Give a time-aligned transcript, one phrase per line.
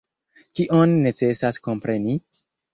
[0.59, 2.19] Kion necesas kompreni?